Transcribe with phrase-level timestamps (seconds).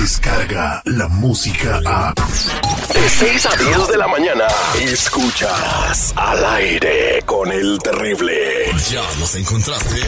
[0.00, 2.14] Descarga la música a.
[2.14, 4.46] De 6 a 10 de la mañana.
[4.80, 8.72] Escuchas al aire con el terrible.
[8.90, 10.00] ¿Ya nos encontraste?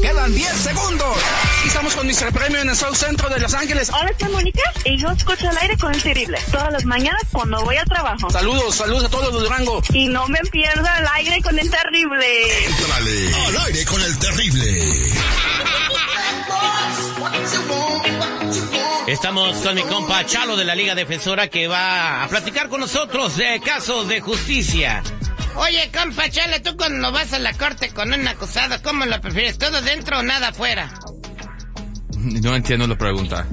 [0.00, 1.16] Quedan 10 segundos.
[1.66, 2.32] Estamos con Mr.
[2.32, 3.90] Premio en el South Centro de Los Ángeles.
[3.90, 6.38] Hola, soy Mónica y yo escucho al aire con el terrible.
[6.52, 8.30] Todas las mañanas cuando voy al trabajo.
[8.30, 9.82] Saludos, saludos a todos los de Durango.
[9.92, 12.66] Y no me pierda el aire con el terrible.
[12.66, 15.12] Entrale al aire con el terrible.
[19.12, 23.36] Estamos con mi compa Chalo de la Liga Defensora que va a platicar con nosotros
[23.36, 25.02] de casos de justicia.
[25.54, 29.58] Oye, compa Chalo, tú cuando vas a la corte con un acusado, ¿cómo lo prefieres?
[29.58, 30.90] ¿Todo dentro o nada afuera?
[32.16, 33.46] No entiendo la pregunta.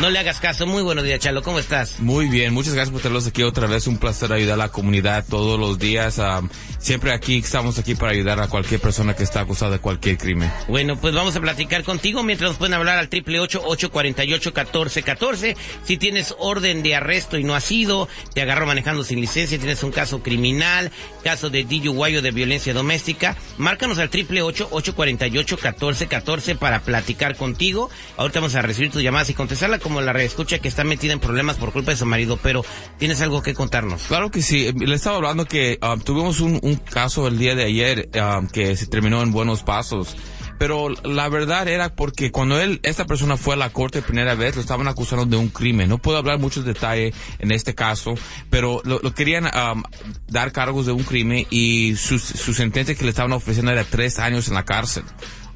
[0.00, 0.66] No le hagas caso.
[0.66, 1.42] Muy buenos días, Chalo.
[1.42, 2.00] ¿Cómo estás?
[2.00, 3.86] Muy bien, muchas gracias por tenerlos aquí otra vez.
[3.86, 6.18] Un placer ayudar a la comunidad todos los días.
[6.18, 10.18] Um, siempre aquí estamos aquí para ayudar a cualquier persona que está acusada de cualquier
[10.18, 10.52] crimen.
[10.68, 14.22] Bueno, pues vamos a platicar contigo mientras nos pueden hablar al triple ocho ocho cuarenta
[14.22, 15.56] y ocho catorce catorce.
[15.84, 19.82] Si tienes orden de arresto y no has sido, te agarró manejando sin licencia, tienes
[19.82, 20.92] un caso criminal,
[21.24, 25.56] caso de DUI o de violencia doméstica, márcanos al triple ocho ocho cuarenta y ocho
[25.56, 27.88] catorce catorce para platicar contigo.
[28.18, 31.20] Ahorita vamos a recibir tus llamadas y contestarla como la reescucha que está metida en
[31.20, 32.64] problemas por culpa de su marido, pero
[32.98, 34.02] tienes algo que contarnos.
[34.08, 34.72] Claro que sí.
[34.72, 36.58] Le estaba hablando que um, tuvimos un,
[36.90, 40.16] caso el día de ayer um, que se terminó en buenos pasos.
[40.58, 44.56] Pero la verdad era porque cuando él, esta persona fue a la corte primera vez,
[44.56, 45.88] lo estaban acusando de un crimen.
[45.88, 48.14] No puedo hablar muchos detalles en este caso,
[48.50, 49.84] pero lo, lo querían um,
[50.26, 54.18] dar cargos de un crimen y su, su sentencia que le estaban ofreciendo era tres
[54.18, 55.04] años en la cárcel.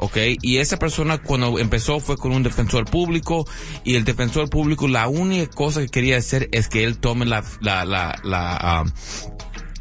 [0.00, 0.16] ¿Ok?
[0.42, 3.46] Y esa persona cuando empezó fue con un defensor público
[3.84, 7.44] y el defensor público la única cosa que quería hacer es que él tome la,
[7.60, 8.90] la, la, um,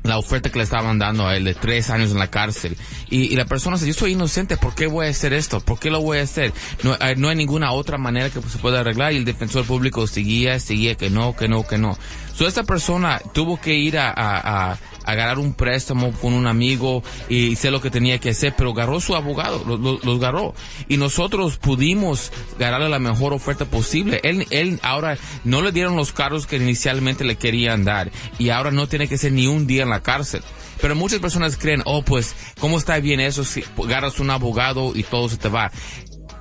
[0.04, 2.78] la oferta que le estaban dando a él de tres años en la cárcel.
[3.10, 5.60] Y, y, la persona dice, yo soy inocente, ¿por qué voy a hacer esto?
[5.60, 6.54] ¿Por qué lo voy a hacer?
[6.84, 10.08] No, eh, no hay ninguna otra manera que se pueda arreglar y el defensor público
[10.08, 11.98] seguía, seguía que no, que no, que no.
[12.34, 17.04] So, esta persona tuvo que ir a, a, a agarrar un préstamo con un amigo
[17.28, 20.54] y sé lo que tenía que hacer, pero agarró su abogado, los lo, lo agarró.
[20.88, 24.20] Y nosotros pudimos ganarle la mejor oferta posible.
[24.24, 28.72] Él, él ahora no le dieron los cargos que inicialmente le querían dar y ahora
[28.72, 30.42] no tiene que ser ni un día en la cárcel.
[30.82, 35.04] Pero muchas personas creen, oh, pues, ¿cómo está bien eso si agarras un abogado y
[35.04, 35.72] todo se te va?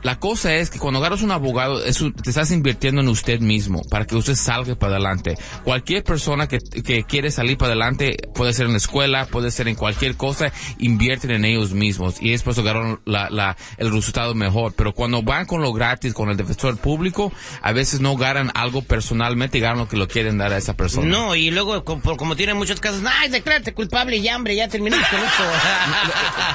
[0.02, 3.82] La cosa es que cuando agarras un abogado, eso, te estás invirtiendo en usted mismo
[3.90, 5.36] para que usted salga para adelante.
[5.64, 9.68] Cualquier persona que, que quiere salir para adelante, puede ser en la escuela, puede ser
[9.68, 13.92] en cualquier cosa, invierten en ellos mismos y es por eso agarran la, la, el
[13.92, 14.72] resultado mejor.
[14.76, 17.32] Pero cuando van con lo gratis, con el defensor público,
[17.62, 20.74] a veces no ganan algo personalmente y ganan lo que lo quieren dar a esa
[20.74, 21.06] persona.
[21.08, 25.06] No, y luego, como, como tienen muchos casos, ay, declárate culpable y hambre, ya terminamos
[25.08, 25.42] con esto.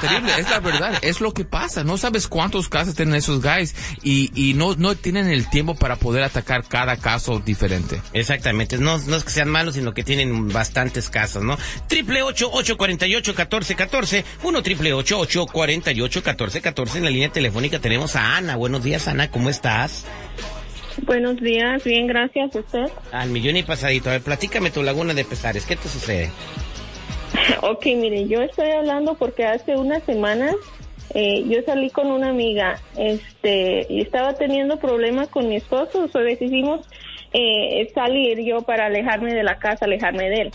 [0.00, 1.84] Terrible, es la verdad, es lo que pasa.
[1.84, 5.96] No sabes cuántos casos tienen esos guys y, y no, no tienen el tiempo para
[5.96, 8.00] poder atacar cada caso diferente.
[8.12, 11.56] Exactamente, no, no es que sean malos, sino que tienen bastantes casos, ¿no?
[11.88, 16.22] Triple ocho ocho cuarenta y ocho catorce catorce, uno triple ocho ocho cuarenta y ocho
[16.22, 16.98] catorce catorce.
[16.98, 18.56] En la línea telefónica tenemos a Ana.
[18.56, 20.04] Buenos días, Ana, ¿cómo estás?
[21.02, 22.86] Buenos días, bien, gracias, ¿usted?
[23.10, 24.10] Al millón y pasadito.
[24.10, 26.30] A ver, platícame tu laguna de pesares, ¿qué te sucede?
[27.62, 30.54] Ok, mire, yo estoy hablando porque hace unas semanas
[31.10, 36.18] eh, yo salí con una amiga, este, y estaba teniendo problemas con mi esposo, so
[36.20, 36.86] decidimos
[37.32, 40.50] eh, salir yo para alejarme de la casa, alejarme de él.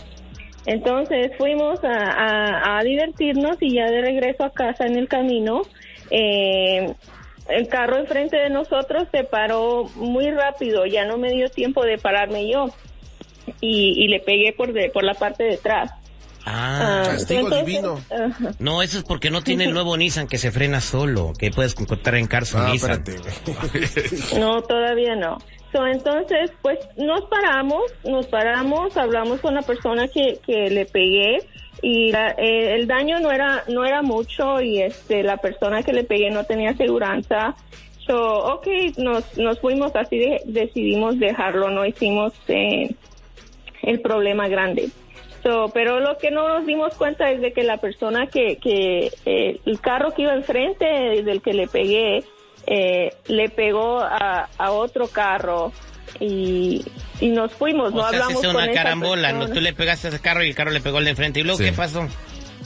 [0.66, 5.62] Entonces fuimos a, a, a divertirnos y ya de regreso a casa en el camino,
[6.10, 6.92] eh,
[7.48, 11.98] el carro enfrente de nosotros se paró muy rápido, ya no me dio tiempo de
[11.98, 12.66] pararme yo
[13.60, 15.92] y, y le pegué por, de, por la parte de atrás.
[16.46, 18.00] Ah, Castigo entonces, divino.
[18.10, 18.50] ajá.
[18.58, 21.78] no, eso es porque no tiene el nuevo Nissan que se frena solo, que puedes
[21.78, 23.02] encontrar en Carson Ah, Nissan.
[23.06, 24.38] espérate.
[24.38, 25.38] No, todavía no.
[25.72, 31.38] So, entonces, pues nos paramos, nos paramos, hablamos con la persona que, que le pegué
[31.82, 35.92] y la- eh, el daño no era no era mucho y este la persona que
[35.92, 37.54] le pegué no tenía aseguranza.
[38.06, 38.18] So,
[38.54, 38.66] ok,
[38.96, 42.92] nos, nos fuimos así, de- decidimos dejarlo, no hicimos eh,
[43.82, 44.88] el problema grande.
[45.42, 49.10] So, pero lo que no nos dimos cuenta es de que la persona que, que
[49.24, 50.84] eh, el carro que iba enfrente
[51.22, 52.24] del que le pegué,
[52.66, 55.72] eh, le pegó a, a otro carro
[56.18, 56.84] y,
[57.20, 59.38] y nos fuimos, no sea, hablamos se hizo con una esa carambola, ¿no?
[59.38, 59.54] persona.
[59.54, 61.40] Tú le pegaste a ese carro y el carro le pegó al de enfrente.
[61.40, 61.64] ¿Y luego Sí.
[61.64, 62.06] qué pasó?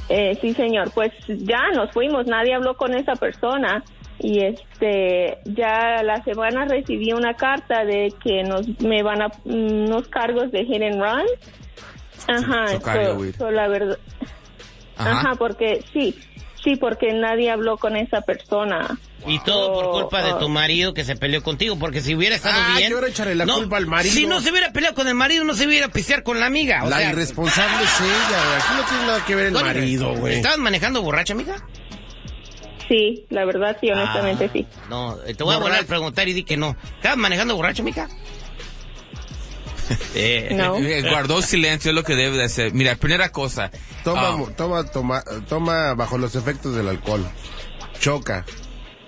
[0.09, 0.91] Eh, sí, señor.
[0.93, 3.85] Pues ya nos fuimos, nadie habló con esa persona
[4.19, 10.09] y este ya la semana recibí una carta de que nos me van a unos
[10.09, 11.27] cargos de hit and run.
[12.29, 13.37] Ajá, so- huir.
[13.37, 13.99] so la verdad.
[14.97, 15.11] Ajá.
[15.21, 16.17] Ajá, porque sí,
[16.63, 18.97] sí, porque nadie habló con esa persona.
[19.27, 20.39] Y todo por Oh, culpa de oh.
[20.39, 22.91] tu marido que se peleó contigo, porque si hubiera estado Ah, bien...
[22.91, 24.15] y ahora échale la culpa al marido.
[24.15, 26.85] Si no se hubiera peleado con el marido, no se hubiera pistear con la amiga.
[26.85, 28.57] O La sea, irresponsable es ella, güey.
[28.59, 30.35] Aquí no tiene nada que ver el marido, güey.
[30.37, 31.57] ¿Estabas manejando borracha, amiga?
[32.87, 34.67] Sí, la verdad sí, honestamente Ah, sí.
[34.91, 36.77] No, eh, te voy a volver a preguntar y di que no.
[36.97, 38.09] ¿Estabas manejando borracha, amiga?
[40.15, 40.77] eh, No.
[40.77, 42.73] Eh, Guardó silencio, es lo que debe de hacer.
[42.73, 43.71] Mira, primera cosa.
[44.03, 47.27] Toma, ah, toma, toma, toma bajo los efectos del alcohol.
[48.01, 48.45] Choca.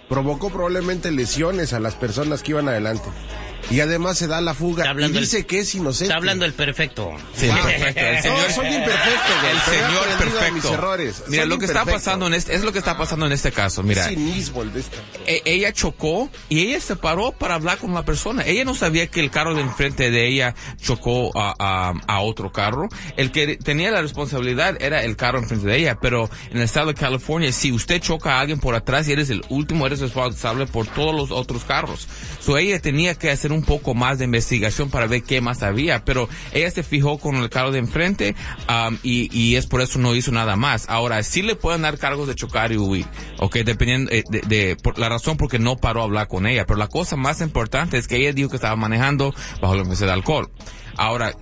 [0.08, 3.08] Provocó probablemente lesiones a las personas que iban adelante.
[3.70, 4.84] Y además se da la fuga.
[4.84, 6.04] Y hablando el- dice que es inocente.
[6.04, 7.10] está hablando el perfecto.
[7.34, 8.00] Sí, el perfecto.
[8.00, 10.54] El No, señor, soy imperfecto, güey, el señor perfecto.
[10.54, 11.22] mis errores.
[11.28, 13.50] Mira, Soy lo que está pasando en este, es lo que está pasando en este
[13.52, 13.82] caso.
[13.82, 14.96] Mira, cinismo el de esta.
[15.26, 18.44] e- ella chocó y ella se paró para hablar con la persona.
[18.46, 22.52] Ella no sabía que el carro de enfrente de ella chocó a, a- a otro
[22.52, 22.88] carro.
[23.16, 25.98] El que tenía la responsabilidad era el carro enfrente de ella.
[26.00, 29.30] Pero en el estado de California, si usted choca a alguien por atrás y eres
[29.30, 32.06] el último, eres responsable por todos los otros carros.
[32.40, 36.04] So ella tenía que hacer un poco más de investigación para ver qué más había.
[36.04, 38.34] Pero ella se fijó con el carro de enfrente
[38.68, 40.86] um, y, y es por eso no hizo nada más.
[40.88, 43.06] Ahora, sí le pueden dar cargos de chocar y huir.
[43.38, 46.66] Ok, dependiendo eh, de, de- por la razón porque no paró a hablar con ella.
[46.66, 50.06] Pero la cosa más importante es que ella dijo que estaba manejando bajo la influencia
[50.06, 50.50] de alcohol.
[50.96, 51.32] Ahora,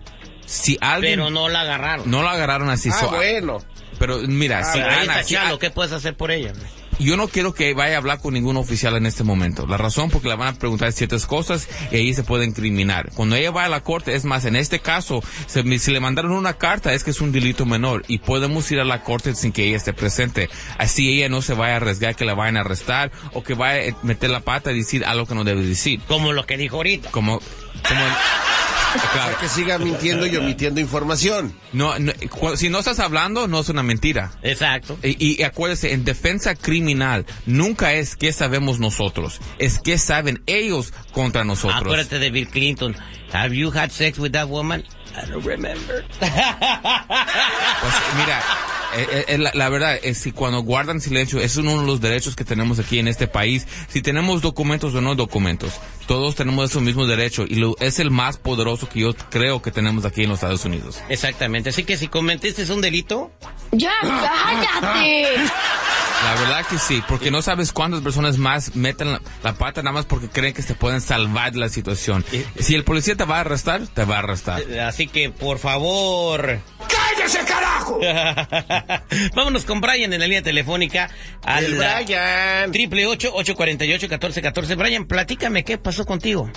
[0.47, 2.11] si alguien Pero no la agarraron.
[2.11, 3.59] no la agarraron así, Ah, so- bueno.
[3.99, 6.53] pero mira, si Ahí Ana, si Chalo, ¿qué puedes hacer por ella?
[6.99, 9.67] Yo no quiero que vaya a hablar con ningún oficial en este momento.
[9.67, 13.11] La razón porque le van a preguntar ciertas cosas y ahí se puede incriminar.
[13.15, 16.33] Cuando ella va a la corte, es más, en este caso, se- si le mandaron
[16.33, 19.53] una carta es que es un delito menor y podemos ir a la corte sin
[19.53, 20.49] que ella esté presente.
[20.79, 23.93] Así ella no se vaya a arriesgar que la vayan a arrestar o que vaya
[23.93, 26.01] a meter la pata y decir algo que no debe decir.
[26.09, 27.11] Como lo que dijo ahorita.
[27.11, 27.39] Como,
[27.89, 28.05] como,
[29.13, 29.37] claro.
[29.41, 31.55] Que siga mintiendo y omitiendo información.
[31.73, 32.13] No, no,
[32.57, 34.33] si no estás hablando, no es una mentira.
[34.43, 34.99] Exacto.
[35.03, 40.93] Y, y acuérdese, en defensa criminal nunca es qué sabemos nosotros, es qué saben ellos
[41.13, 41.81] contra nosotros.
[41.81, 42.97] Acuérdate de Bill Clinton.
[43.35, 44.85] Have you had sex with that woman?
[45.17, 46.05] I don't remember.
[47.81, 48.41] Pues, mira,
[48.97, 52.01] eh, eh, eh, la, la verdad es que cuando guardan silencio, es uno de los
[52.01, 53.67] derechos que tenemos aquí en este país.
[53.89, 55.75] Si tenemos documentos o no documentos,
[56.07, 59.71] todos tenemos esos mismos derechos y lo, es el más poderoso que yo creo que
[59.71, 61.03] tenemos aquí en los Estados Unidos.
[61.11, 61.71] Exactamente.
[61.71, 63.33] Así que si cometiste un delito,
[63.73, 65.27] ¡Ya cállate!
[66.23, 69.93] La verdad que sí, porque no sabes cuántas personas más meten la, la pata nada
[69.93, 72.25] más porque creen que se pueden salvar de la situación.
[72.59, 74.63] Si el policía te va a arrestar, te va a arrestar.
[74.81, 76.61] así que por favor.
[76.89, 78.01] ¡Cállese, carajo!
[79.35, 81.11] Vámonos con Brian en la línea telefónica.
[81.43, 82.73] Al El Brian.
[82.73, 84.75] Triple ocho ocho cuarenta y ocho catorce catorce.
[84.77, 86.51] Brian, platícame qué pasó contigo.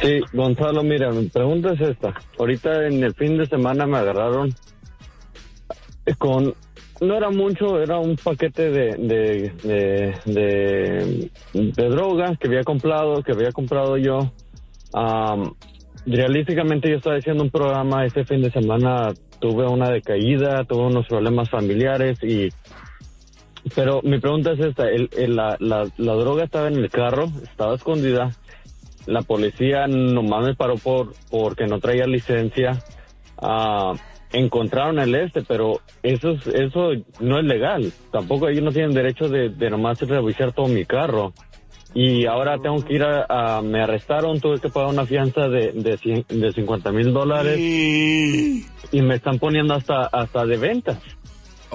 [0.00, 2.14] Sí, Gonzalo, mira, mi pregunta es esta.
[2.38, 4.54] Ahorita en el fin de semana me agarraron
[6.18, 6.54] con...
[7.00, 13.22] No era mucho, era un paquete de, de, de, de, de droga que había comprado,
[13.22, 14.30] que había comprado yo.
[14.92, 15.52] Am,
[16.06, 21.06] realísticamente yo estaba haciendo un programa ese fin de semana, tuve una decaída, tuve unos
[21.06, 22.50] problemas familiares y...
[23.74, 27.32] Pero mi pregunta es esta, el, el- la, la, la droga estaba en el carro,
[27.42, 28.36] estaba escondida,
[29.06, 32.82] la policía nomás me paró por porque no traía licencia.
[33.38, 33.94] Ah,
[34.34, 37.92] encontraron el este, pero eso es- eso no es legal.
[38.12, 41.32] Tampoco ellos no tienen derecho de, de nomás revisar todo mi carro.
[41.94, 43.24] Y ahora tengo que ir a,
[43.58, 47.58] a- me arrestaron, tuve que pagar una fianza de, de, cien- de 50 mil dólares
[48.90, 50.98] y me están poniendo hasta, hasta de ventas.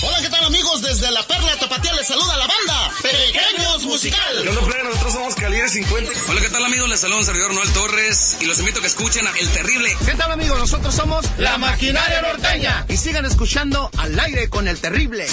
[0.00, 0.80] Hola, ¿qué tal amigos?
[0.82, 4.42] Desde la Perla Tapatía les saluda la banda Pequeños Musical.
[4.42, 4.84] ¿Qué onda, plebe?
[4.84, 6.12] Nosotros somos Calibre 50.
[6.28, 6.88] Hola, ¿qué tal amigos?
[6.88, 9.96] Les saluda un servidor Noel Torres y los invito a que escuchen a El Terrible.
[10.04, 10.58] ¿Qué tal amigos?
[10.58, 12.84] Nosotros somos La Maquinaria Norteña.
[12.88, 15.26] Y sigan escuchando al aire con el terrible.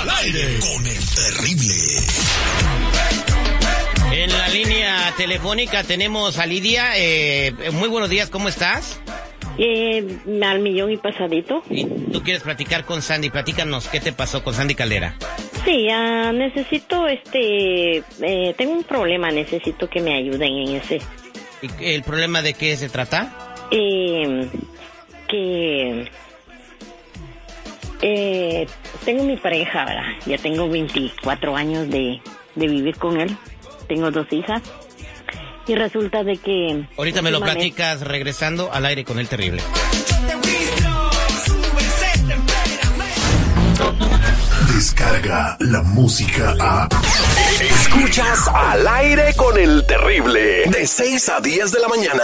[0.00, 1.74] Al aire con el terrible.
[4.22, 6.92] En la línea telefónica tenemos a Lidia.
[6.94, 9.00] Eh, muy buenos días, ¿cómo estás?
[9.58, 11.64] Eh, al millón y pasadito.
[12.12, 15.16] Tú quieres platicar con Sandy, platícanos, ¿qué te pasó con Sandy Caldera?
[15.64, 21.00] Sí, ah, necesito, este, eh, tengo un problema, necesito que me ayuden en ese.
[21.60, 23.56] ¿Y ¿El problema de qué se trata?
[23.72, 24.46] Eh,
[25.26, 26.08] que
[28.02, 28.66] eh,
[29.04, 30.12] tengo mi pareja, ¿verdad?
[30.26, 32.20] Ya tengo 24 años de,
[32.54, 33.36] de vivir con él.
[33.92, 34.62] Tengo dos hijas.
[35.66, 36.88] Y resulta de que...
[36.96, 39.62] Ahorita me lo platicas regresando al aire con el terrible.
[44.74, 46.88] Descarga la música a.
[47.60, 50.64] Escuchas al aire con el terrible.
[50.70, 52.22] De 6 a 10 de la mañana.